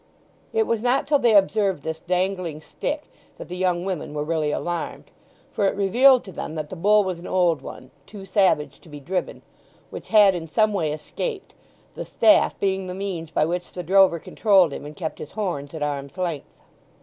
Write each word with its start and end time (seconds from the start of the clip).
It 0.51 0.65
was 0.65 0.81
not 0.81 1.05
till 1.05 1.19
they 1.19 1.35
observed 1.35 1.83
this 1.83 1.99
dangling 1.99 2.59
stick 2.59 3.03
that 3.37 3.49
the 3.49 3.55
young 3.55 3.85
women 3.85 4.15
were 4.15 4.23
really 4.23 4.49
alarmed; 4.49 5.11
for 5.51 5.67
it 5.67 5.75
revealed 5.75 6.23
to 6.23 6.31
them 6.31 6.55
that 6.55 6.71
the 6.71 6.75
bull 6.75 7.03
was 7.03 7.19
an 7.19 7.27
old 7.27 7.61
one, 7.61 7.91
too 8.07 8.25
savage 8.25 8.79
to 8.81 8.89
be 8.89 8.99
driven, 8.99 9.43
which 9.91 10.07
had 10.07 10.33
in 10.33 10.47
some 10.47 10.73
way 10.73 10.91
escaped, 10.91 11.53
the 11.93 12.03
staff 12.03 12.59
being 12.59 12.87
the 12.87 12.95
means 12.95 13.29
by 13.29 13.45
which 13.45 13.73
the 13.73 13.83
drover 13.83 14.17
controlled 14.17 14.73
him 14.73 14.87
and 14.87 14.95
kept 14.95 15.19
his 15.19 15.33
horns 15.33 15.71
at 15.75 15.83
arms' 15.83 16.17
length. 16.17 16.49